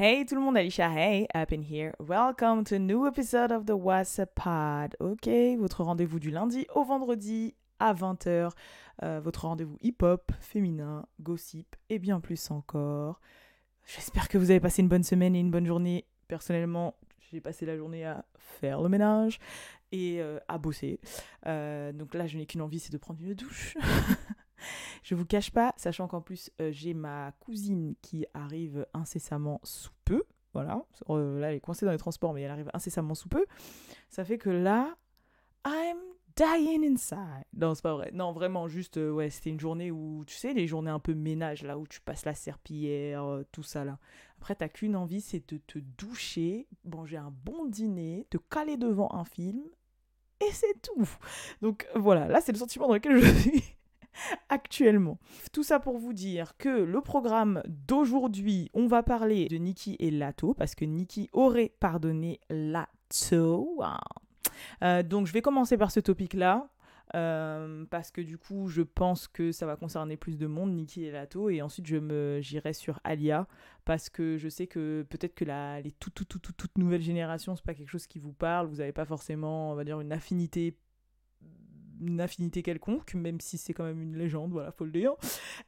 [0.00, 1.92] Hey tout le monde, Alicia, hey, up in here.
[1.98, 4.94] Welcome to a new episode of the WhatsApp Pod.
[5.00, 5.28] Ok,
[5.58, 8.50] votre rendez-vous du lundi au vendredi à 20h.
[9.02, 13.20] Euh, votre rendez-vous hip-hop, féminin, gossip et bien plus encore.
[13.86, 16.06] J'espère que vous avez passé une bonne semaine et une bonne journée.
[16.28, 16.94] Personnellement,
[17.32, 19.40] j'ai passé la journée à faire le ménage
[19.90, 21.00] et euh, à bosser.
[21.48, 23.76] Euh, donc là, je n'ai qu'une envie, c'est de prendre une douche.
[25.08, 29.94] Je vous cache pas, sachant qu'en plus euh, j'ai ma cousine qui arrive incessamment sous
[30.04, 30.22] peu.
[30.52, 33.46] Voilà, euh, là elle est coincée dans les transports, mais elle arrive incessamment sous peu.
[34.10, 34.98] Ça fait que là,
[35.66, 35.96] I'm
[36.36, 37.46] dying inside.
[37.54, 38.10] Non, c'est pas vrai.
[38.12, 41.14] Non, vraiment, juste, euh, ouais, c'était une journée où, tu sais, les journées un peu
[41.14, 43.98] ménage, là où tu passes la serpillière, tout ça là.
[44.36, 49.10] Après, t'as qu'une envie, c'est de te doucher, manger un bon dîner, te caler devant
[49.14, 49.62] un film,
[50.46, 51.08] et c'est tout.
[51.62, 53.77] Donc voilà, là c'est le sentiment dans lequel je suis
[54.48, 55.18] actuellement.
[55.52, 60.10] Tout ça pour vous dire que le programme d'aujourd'hui, on va parler de Nikki et
[60.10, 63.82] Lato, parce que Nikki aurait pardonné Lato.
[64.82, 66.68] Euh, donc je vais commencer par ce topic-là.
[67.14, 71.04] euh, parce que du coup, je pense que ça va concerner plus de monde, Nikki
[71.04, 73.46] et Lato, et ensuite je me j'irai sur Alia,
[73.86, 77.56] parce que je sais que peut-être que la, les toutes toutes toutes toutes nouvelles générations,
[77.56, 80.12] c'est pas quelque chose qui vous parle, vous n'avez pas forcément, on va dire, une
[80.12, 80.76] affinité
[82.00, 85.12] une affinité quelconque, même si c'est quand même une légende, voilà, faut le dire.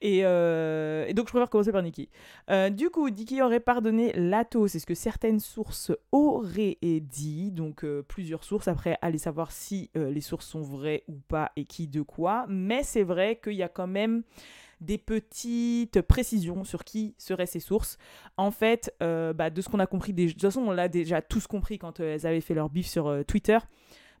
[0.00, 2.08] Et, euh, donc je préfère commencer par Nikki.
[2.50, 7.84] Euh, du coup, Nikki aurait pardonné Lato, c'est ce que certaines sources auraient dit, donc
[7.84, 11.86] euh, plusieurs sources, après allez savoir si les sources sont vraies ou pas et qui
[11.88, 14.22] de quoi, mais c'est vrai qu'il y a quand même
[14.80, 17.98] des petites précisions sur qui seraient ces sources.
[18.36, 21.46] En fait, bah, de ce qu'on a compris, de toute façon on l'a déjà tous
[21.46, 23.58] compris quand elles avaient fait leur bif sur Twitter,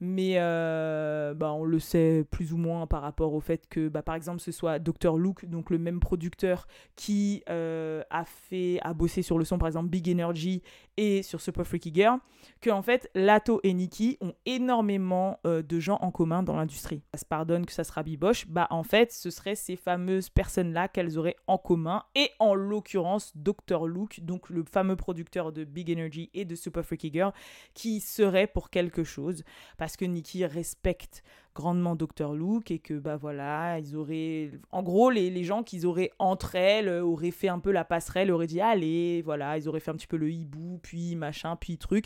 [0.00, 4.02] mais euh, bah, on le sait plus ou moins par rapport au fait que, bah,
[4.02, 5.16] par exemple, ce soit Dr.
[5.16, 6.66] Luke, donc le même producteur
[6.96, 10.62] qui euh, a fait, a bossé sur le son, par exemple, Big Energy
[10.96, 12.18] et sur Super Freaky Girl,
[12.60, 17.02] que en fait, Lato et Nikki ont énormément euh, de gens en commun dans l'industrie.
[17.12, 20.88] Ça se pardonne que ça sera biboche, bah en fait, ce seraient ces fameuses personnes-là
[20.88, 23.86] qu'elles auraient en commun, et en l'occurrence, Dr.
[23.86, 27.32] Luke, donc le fameux producteur de Big Energy et de Super Freaky Girl,
[27.74, 29.44] qui serait pour quelque chose
[29.76, 31.22] parce que Nikki respecte
[31.56, 32.34] grandement Dr.
[32.34, 36.54] Luke et que bah voilà, ils auraient en gros les, les gens qu'ils auraient entre
[36.54, 39.90] elles euh, auraient fait un peu la passerelle, auraient dit allez, voilà, ils auraient fait
[39.90, 42.04] un petit peu le hibou, puis machin, puis truc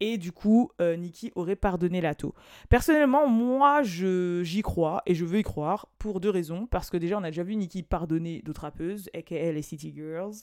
[0.00, 2.34] et du coup euh, Nikki aurait pardonné Lato.
[2.68, 7.18] Personnellement, moi j'y crois et je veux y croire pour deux raisons parce que déjà
[7.18, 10.34] on a déjà vu Nikki pardonner d'autres rappeuses aka les City Girls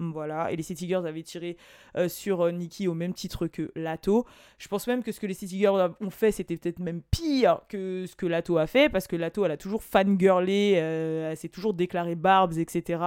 [0.00, 1.56] voilà, et les City Girls avaient tiré
[1.96, 4.26] euh, sur euh, Nikki au même titre que Lato.
[4.58, 7.60] Je pense même que ce que les City Girls ont fait, c'était peut-être même pire
[7.68, 11.36] que ce que Lato a fait, parce que Lato, elle a toujours fangirlé, euh, elle
[11.36, 13.02] s'est toujours déclarée Barbs, etc.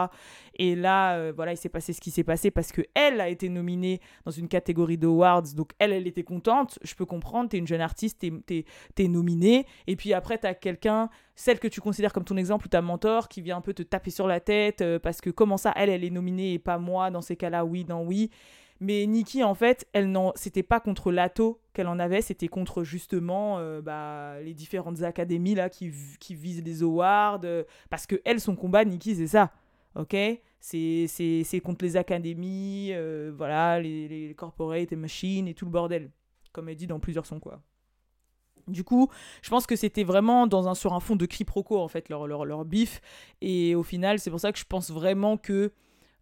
[0.55, 3.27] Et là, euh, voilà, il s'est passé ce qui s'est passé parce que elle a
[3.27, 6.79] été nominée dans une catégorie d'awards, donc elle, elle était contente.
[6.83, 8.65] Je peux comprendre, t'es une jeune artiste, t'es,
[8.95, 12.69] t'es nominée, et puis après, t'as quelqu'un, celle que tu considères comme ton exemple ou
[12.69, 15.73] ta mentor, qui vient un peu te taper sur la tête, parce que comment ça,
[15.75, 18.29] elle, elle est nominée et pas moi, dans ces cas-là, oui, non, oui.
[18.79, 22.83] Mais Nikki, en fait, elle n'en, c'était pas contre Lato qu'elle en avait, c'était contre
[22.83, 27.41] justement euh, bah, les différentes académies là qui, qui visent les awards.
[27.43, 29.51] euh, parce que elle, son combat, Nikki, c'est ça.
[29.95, 30.15] Ok?
[30.59, 35.65] C'est, c'est, c'est contre les académies, euh, voilà, les, les corporate et machines et tout
[35.65, 36.11] le bordel.
[36.51, 37.61] Comme elle dit dans plusieurs sons, quoi.
[38.67, 39.09] Du coup,
[39.41, 42.27] je pense que c'était vraiment dans un, sur un fond de quiproquo, en fait, leur,
[42.27, 43.01] leur, leur bif.
[43.41, 45.71] Et au final, c'est pour ça que je pense vraiment que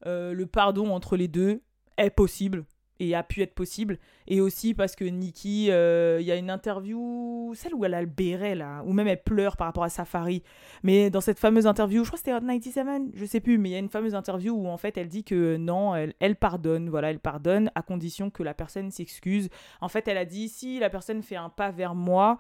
[0.08, 1.62] euh, le pardon entre les deux
[1.98, 2.66] est possible
[3.00, 4.00] et a pu être possible.
[4.28, 8.02] Et aussi parce que Nikki, euh, il y a une interview, celle où elle a
[8.02, 10.44] le béret là, ou même elle pleure par rapport à Safari.
[10.84, 13.70] Mais dans cette fameuse interview, je crois que c'était Hot 97, je sais plus, mais
[13.70, 16.36] il y a une fameuse interview où en fait elle dit que non, elle, elle
[16.36, 19.50] pardonne, voilà, elle pardonne à condition que la personne s'excuse.
[19.82, 22.38] En fait, elle a dit si la personne fait un pas vers moi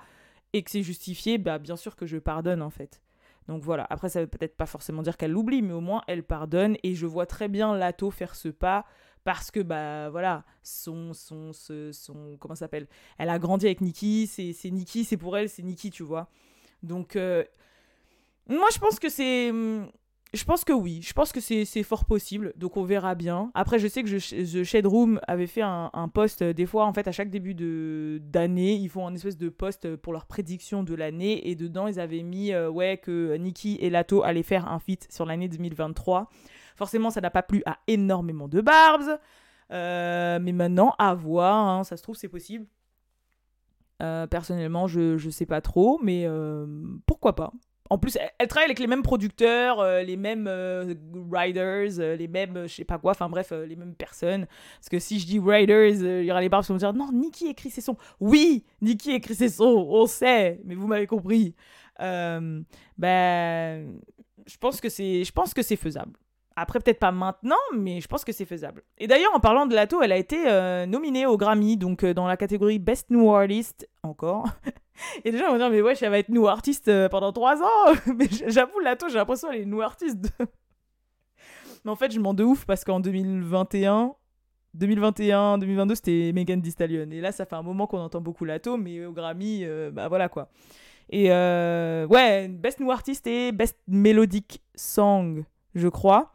[0.53, 3.01] et que c'est justifié, bah bien sûr que je pardonne en fait.
[3.47, 6.24] Donc voilà, après ça veut peut-être pas forcément dire qu'elle l'oublie, mais au moins elle
[6.24, 8.86] pardonne et je vois très bien Lato faire ce pas
[9.24, 12.88] parce que bah voilà, son son son, comment s'appelle?
[13.18, 16.30] Elle a grandi avec Nikki, c'est c'est Nikki, c'est pour elle, c'est Nikki, tu vois.
[16.83, 17.44] Donc euh,
[18.47, 19.51] moi je pense que c'est
[20.35, 23.51] je pense que oui, je pense que c'est fort possible, donc on verra bien.
[23.53, 26.93] Après, je sais que The Shade Room avait fait un, post, euh, des fois, en
[26.93, 27.55] fait, à chaque début
[28.19, 31.99] d'année, ils font un espèce de post pour leur prédiction de l'année, et dedans, ils
[31.99, 36.29] avaient mis, euh, ouais, que Nikki et Lato allaient faire un feat sur l'année 2023.
[36.75, 39.19] Forcément, ça n'a pas plu à énormément de barbs,
[39.71, 42.67] euh, mais maintenant, à voir, hein, ça se trouve, c'est possible.
[44.01, 46.65] Euh, personnellement, je, je sais pas trop, mais euh,
[47.05, 47.53] pourquoi pas
[47.89, 52.27] en plus, elle, travaille avec les mêmes producteurs, euh, les mêmes euh, writers, euh, les
[52.27, 54.47] mêmes, je sais pas quoi, enfin bref, les mêmes personnes.
[54.79, 56.93] Parce que si je dis writers, il y aura les barbes qui vont me dire
[56.93, 57.97] non, Nikki écrit ses sons.
[58.19, 61.53] Oui, Nikki écrit ses sons, on sait, mais vous m'avez compris.
[61.99, 62.65] ben,
[64.47, 66.13] je pense que c'est, je pense que c'est faisable.
[66.55, 68.83] Après, peut-être pas maintenant, mais je pense que c'est faisable.
[68.97, 70.37] Et d'ailleurs, en parlant de Lato, elle a été
[70.87, 74.47] nominée au Grammy, donc dans la catégorie Best New Artist, encore.
[75.24, 77.62] Et déjà, on va dire, mais wesh, elle va être nous artiste euh, pendant trois
[77.62, 77.94] ans.
[78.15, 80.31] mais j'avoue, Lato, j'ai l'impression qu'elle est nous artiste.
[81.86, 84.15] mais en fait, je m'en de ouf parce qu'en 2021,
[84.74, 87.09] 2021, 2022, c'était Megan Thee Stallion.
[87.12, 90.07] Et là, ça fait un moment qu'on entend beaucoup Lato, mais au Grammy, euh, bah
[90.07, 90.50] voilà quoi.
[91.09, 95.44] Et euh, ouais, Best New Artist et Best Melodic Song,
[95.75, 96.33] je crois.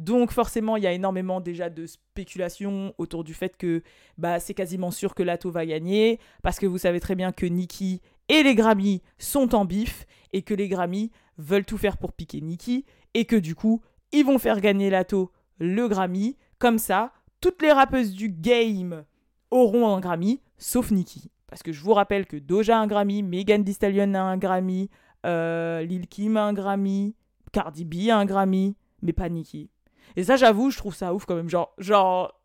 [0.00, 3.82] Donc forcément, il y a énormément déjà de spéculation autour du fait que
[4.16, 7.44] bah, c'est quasiment sûr que Lato va gagner, parce que vous savez très bien que
[7.44, 8.00] Nikki
[8.30, 12.40] et les Grammy sont en bif, et que les Grammy veulent tout faire pour piquer
[12.40, 16.38] Nikki, et que du coup, ils vont faire gagner Lato le Grammy.
[16.58, 17.12] Comme ça,
[17.42, 19.04] toutes les rappeuses du game
[19.50, 21.30] auront un Grammy, sauf Nikki.
[21.46, 24.38] Parce que je vous rappelle que Doja a un Grammy, Megan Thee Stallion a un
[24.38, 24.88] Grammy,
[25.26, 27.14] euh, Lil Kim a un Grammy,
[27.52, 29.68] Cardi B a un Grammy, mais pas Nikki.
[30.16, 31.48] Et ça, j'avoue, je trouve ça ouf quand même.
[31.48, 32.40] Genre, genre,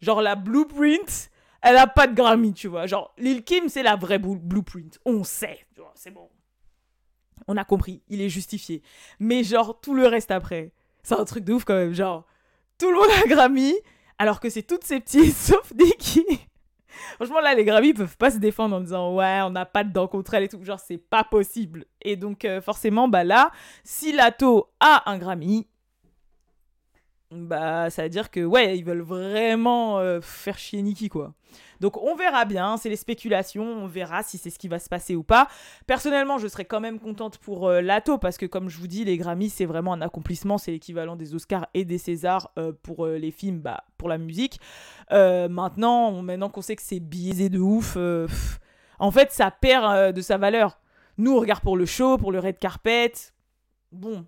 [0.00, 1.30] genre la blueprint,
[1.62, 2.86] elle a pas de Grammy, tu vois.
[2.86, 4.98] Genre, Lil Kim, c'est la vraie blueprint.
[5.04, 6.28] On sait, c'est bon.
[7.46, 8.82] On a compris, il est justifié.
[9.18, 10.72] Mais genre, tout le reste après,
[11.02, 11.94] c'est un truc de ouf quand même.
[11.94, 12.26] Genre,
[12.78, 13.74] tout le monde a Grammy,
[14.18, 16.24] alors que c'est toutes ces petites, sauf Nicki.
[17.16, 19.92] Franchement, là, les Grammy peuvent pas se défendre en disant ouais, on n'a pas de
[19.92, 20.62] dents contre elle et tout.
[20.62, 21.84] Genre, c'est pas possible.
[22.02, 23.50] Et donc, euh, forcément, bah là,
[23.84, 25.68] si Lato a un Grammy,
[27.30, 31.34] bah ça veut dire que ouais ils veulent vraiment euh, faire chier Nikki quoi.
[31.78, 34.88] Donc on verra bien c'est les spéculations on verra si c'est ce qui va se
[34.88, 35.46] passer ou pas.
[35.86, 39.04] Personnellement je serais quand même contente pour euh, Lato parce que comme je vous dis
[39.04, 43.06] les Grammys c'est vraiment un accomplissement c'est l'équivalent des Oscars et des Césars euh, pour
[43.06, 44.58] les films bah pour la musique.
[45.10, 47.98] Maintenant maintenant qu'on sait que c'est biaisé de ouf
[48.98, 50.80] en fait ça perd de sa valeur.
[51.18, 53.12] Nous on regarde pour le show pour le red carpet.
[53.92, 54.24] Bon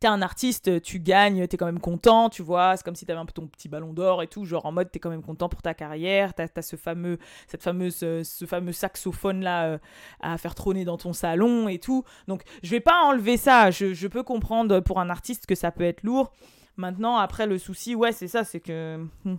[0.00, 3.20] t'es un artiste, tu gagnes, t'es quand même content, tu vois, c'est comme si t'avais
[3.20, 5.50] un peu ton petit ballon d'or et tout, genre en mode t'es quand même content
[5.50, 9.78] pour ta carrière, t'as as ce fameux, cette fameuse, euh, ce fameux saxophone là euh,
[10.20, 12.02] à faire trôner dans ton salon et tout.
[12.28, 15.84] Donc je vais pas enlever ça, je, peux comprendre pour un artiste que ça peut
[15.84, 16.32] être lourd.
[16.76, 19.04] Maintenant, après le souci, ouais, c'est ça, c'est que...
[19.24, 19.36] Hmm.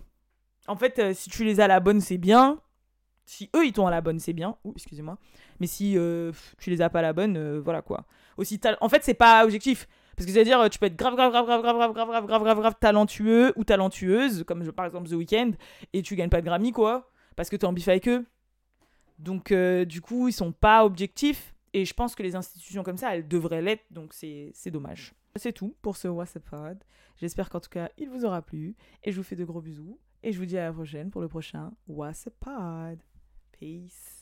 [0.68, 2.60] En fait, euh, si tu les as à la bonne, c'est bien.
[3.26, 4.56] Si eux, ils t'ont à la bonne, c'est bien.
[4.62, 5.18] Ouh, excusez-moi.
[5.58, 5.96] Mais si
[6.58, 8.04] tu les as pas à la bonne, voilà quoi.
[8.36, 9.88] Aussi, en fait, c'est pas objectif.
[10.16, 12.60] Parce que c'est-à-dire, tu peux être grave, grave, grave, grave, grave, grave, grave, grave, grave,
[12.60, 15.52] grave, talentueux ou talentueuse, comme par exemple The Weeknd,
[15.92, 18.24] et tu gagnes pas de Grammy, quoi, parce que t'es en bif avec eux.
[19.18, 23.14] Donc, du coup, ils sont pas objectifs, et je pense que les institutions comme ça,
[23.14, 25.14] elles devraient l'être, donc c'est dommage.
[25.36, 26.78] C'est tout pour ce WhatsApp Pod.
[27.16, 29.98] J'espère qu'en tout cas, il vous aura plu, et je vous fais de gros bisous,
[30.22, 32.98] et je vous dis à la prochaine pour le prochain WhatsApp Pod.
[33.52, 34.18] Peace.